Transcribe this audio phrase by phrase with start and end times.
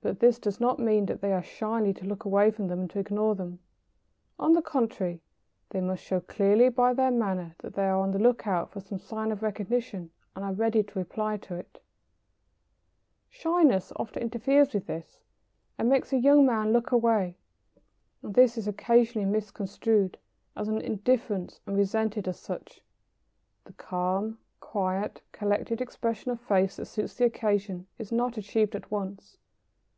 [0.00, 2.90] But this does not mean that they are shyly to look away from them and
[2.90, 3.58] to ignore them.
[4.38, 5.20] On the contrary,
[5.70, 8.78] they must show clearly by their manner that they are on the look out for
[8.78, 11.82] some sign of recognition and are ready to reply to it.
[13.28, 14.22] [Sidenote: On waiting for acknowledgment.] Shyness often
[14.62, 15.20] interferes with this
[15.76, 17.36] and makes a young man look away,
[18.22, 20.16] and this is occasionally misconstrued
[20.56, 22.82] as indifference and resented as such.
[23.64, 28.92] The calm, quiet, collected expression of face that suits the occasion is not achieved at
[28.92, 29.38] once.